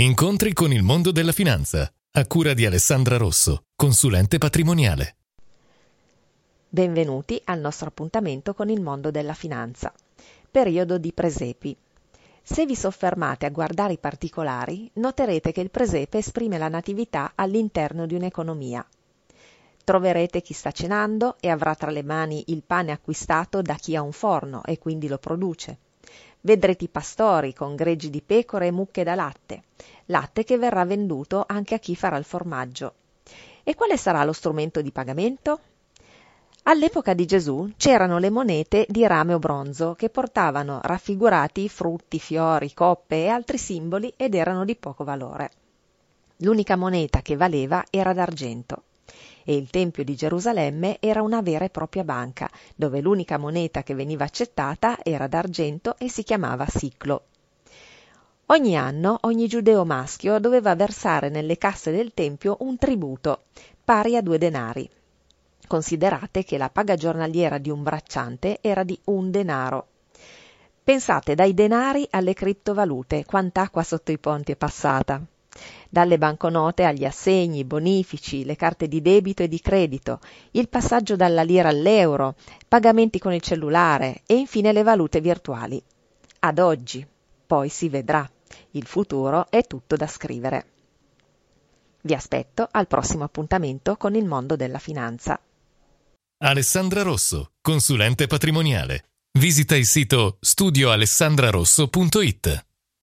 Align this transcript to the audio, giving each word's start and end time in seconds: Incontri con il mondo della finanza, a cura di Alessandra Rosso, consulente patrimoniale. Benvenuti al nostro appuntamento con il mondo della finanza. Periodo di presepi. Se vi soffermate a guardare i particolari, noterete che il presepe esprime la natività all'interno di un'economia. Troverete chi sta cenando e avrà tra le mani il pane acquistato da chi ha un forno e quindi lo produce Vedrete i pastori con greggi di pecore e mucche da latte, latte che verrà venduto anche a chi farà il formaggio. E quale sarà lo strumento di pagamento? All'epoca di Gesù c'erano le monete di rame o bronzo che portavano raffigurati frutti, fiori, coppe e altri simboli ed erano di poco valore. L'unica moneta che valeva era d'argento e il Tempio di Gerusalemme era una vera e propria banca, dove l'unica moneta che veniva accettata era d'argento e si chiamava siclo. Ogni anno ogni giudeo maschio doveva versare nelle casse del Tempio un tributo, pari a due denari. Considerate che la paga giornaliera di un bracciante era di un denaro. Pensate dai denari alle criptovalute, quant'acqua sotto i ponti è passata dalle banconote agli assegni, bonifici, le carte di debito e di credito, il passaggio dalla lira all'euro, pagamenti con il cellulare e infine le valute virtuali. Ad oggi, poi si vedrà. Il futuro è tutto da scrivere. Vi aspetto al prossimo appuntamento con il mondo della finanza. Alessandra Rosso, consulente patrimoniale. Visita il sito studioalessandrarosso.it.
Incontri 0.00 0.52
con 0.52 0.72
il 0.72 0.84
mondo 0.84 1.10
della 1.10 1.32
finanza, 1.32 1.92
a 2.12 2.26
cura 2.28 2.54
di 2.54 2.64
Alessandra 2.64 3.16
Rosso, 3.16 3.64
consulente 3.74 4.38
patrimoniale. 4.38 5.16
Benvenuti 6.68 7.42
al 7.46 7.58
nostro 7.58 7.88
appuntamento 7.88 8.54
con 8.54 8.68
il 8.68 8.80
mondo 8.80 9.10
della 9.10 9.34
finanza. 9.34 9.92
Periodo 10.48 10.98
di 10.98 11.12
presepi. 11.12 11.76
Se 12.40 12.64
vi 12.64 12.76
soffermate 12.76 13.44
a 13.46 13.50
guardare 13.50 13.94
i 13.94 13.98
particolari, 13.98 14.88
noterete 14.94 15.50
che 15.50 15.62
il 15.62 15.70
presepe 15.72 16.18
esprime 16.18 16.58
la 16.58 16.68
natività 16.68 17.32
all'interno 17.34 18.06
di 18.06 18.14
un'economia. 18.14 18.86
Troverete 19.82 20.42
chi 20.42 20.54
sta 20.54 20.70
cenando 20.70 21.34
e 21.40 21.48
avrà 21.48 21.74
tra 21.74 21.90
le 21.90 22.04
mani 22.04 22.44
il 22.46 22.62
pane 22.64 22.92
acquistato 22.92 23.62
da 23.62 23.74
chi 23.74 23.96
ha 23.96 24.02
un 24.02 24.12
forno 24.12 24.62
e 24.62 24.78
quindi 24.78 25.08
lo 25.08 25.18
produce 25.18 25.78
Vedrete 26.40 26.84
i 26.84 26.88
pastori 26.88 27.52
con 27.52 27.74
greggi 27.74 28.10
di 28.10 28.22
pecore 28.22 28.68
e 28.68 28.70
mucche 28.70 29.04
da 29.04 29.14
latte, 29.14 29.62
latte 30.06 30.44
che 30.44 30.56
verrà 30.56 30.84
venduto 30.84 31.44
anche 31.46 31.74
a 31.74 31.78
chi 31.78 31.96
farà 31.96 32.16
il 32.16 32.24
formaggio. 32.24 32.94
E 33.62 33.74
quale 33.74 33.96
sarà 33.96 34.24
lo 34.24 34.32
strumento 34.32 34.80
di 34.80 34.92
pagamento? 34.92 35.60
All'epoca 36.64 37.14
di 37.14 37.26
Gesù 37.26 37.72
c'erano 37.76 38.18
le 38.18 38.30
monete 38.30 38.86
di 38.88 39.06
rame 39.06 39.34
o 39.34 39.38
bronzo 39.38 39.94
che 39.94 40.10
portavano 40.10 40.80
raffigurati 40.82 41.68
frutti, 41.68 42.18
fiori, 42.18 42.74
coppe 42.74 43.24
e 43.24 43.28
altri 43.28 43.58
simboli 43.58 44.12
ed 44.16 44.34
erano 44.34 44.64
di 44.64 44.76
poco 44.76 45.04
valore. 45.04 45.50
L'unica 46.38 46.76
moneta 46.76 47.20
che 47.22 47.36
valeva 47.36 47.84
era 47.90 48.12
d'argento 48.12 48.82
e 49.48 49.56
il 49.56 49.70
Tempio 49.70 50.04
di 50.04 50.14
Gerusalemme 50.14 50.98
era 51.00 51.22
una 51.22 51.40
vera 51.40 51.64
e 51.64 51.70
propria 51.70 52.04
banca, 52.04 52.50
dove 52.76 53.00
l'unica 53.00 53.38
moneta 53.38 53.82
che 53.82 53.94
veniva 53.94 54.24
accettata 54.24 54.98
era 55.02 55.26
d'argento 55.26 55.96
e 55.96 56.10
si 56.10 56.22
chiamava 56.22 56.66
siclo. 56.66 57.22
Ogni 58.50 58.76
anno 58.76 59.16
ogni 59.22 59.48
giudeo 59.48 59.86
maschio 59.86 60.38
doveva 60.38 60.74
versare 60.74 61.30
nelle 61.30 61.56
casse 61.56 61.90
del 61.90 62.12
Tempio 62.12 62.58
un 62.60 62.76
tributo, 62.76 63.44
pari 63.82 64.16
a 64.16 64.20
due 64.20 64.36
denari. 64.36 64.86
Considerate 65.66 66.44
che 66.44 66.58
la 66.58 66.68
paga 66.68 66.96
giornaliera 66.96 67.56
di 67.56 67.70
un 67.70 67.82
bracciante 67.82 68.58
era 68.60 68.82
di 68.82 69.00
un 69.04 69.30
denaro. 69.30 69.86
Pensate 70.84 71.34
dai 71.34 71.54
denari 71.54 72.06
alle 72.10 72.34
criptovalute, 72.34 73.24
quant'acqua 73.24 73.82
sotto 73.82 74.12
i 74.12 74.18
ponti 74.18 74.52
è 74.52 74.56
passata 74.56 75.24
dalle 75.88 76.18
banconote 76.18 76.84
agli 76.84 77.04
assegni, 77.04 77.64
bonifici, 77.64 78.44
le 78.44 78.56
carte 78.56 78.88
di 78.88 79.00
debito 79.00 79.42
e 79.42 79.48
di 79.48 79.60
credito, 79.60 80.20
il 80.52 80.68
passaggio 80.68 81.16
dalla 81.16 81.42
lira 81.42 81.68
all'euro, 81.68 82.34
pagamenti 82.66 83.18
con 83.18 83.32
il 83.32 83.40
cellulare 83.40 84.22
e 84.26 84.34
infine 84.34 84.72
le 84.72 84.82
valute 84.82 85.20
virtuali. 85.20 85.82
Ad 86.40 86.58
oggi, 86.58 87.06
poi 87.46 87.68
si 87.68 87.88
vedrà. 87.88 88.28
Il 88.72 88.86
futuro 88.86 89.46
è 89.50 89.62
tutto 89.62 89.96
da 89.96 90.06
scrivere. 90.06 90.66
Vi 92.02 92.14
aspetto 92.14 92.68
al 92.70 92.86
prossimo 92.86 93.24
appuntamento 93.24 93.96
con 93.96 94.14
il 94.14 94.24
mondo 94.24 94.56
della 94.56 94.78
finanza. 94.78 95.40
Alessandra 96.40 97.02
Rosso, 97.02 97.50
consulente 97.60 98.28
patrimoniale. 98.28 99.06
Visita 99.38 99.76
il 99.76 99.86
sito 99.86 100.38
studioalessandrarosso.it. 100.40 102.67